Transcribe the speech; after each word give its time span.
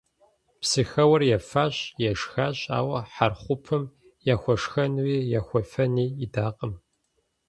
Псыхэуэр 0.61 1.21
ефащ, 1.37 1.75
ешхащ, 2.09 2.57
ауэ 2.77 2.99
Хьэрхъупым 3.13 3.83
яхуэшхэнуи 4.33 5.17
яхуефэни 5.39 6.05
идакъым. 6.25 6.73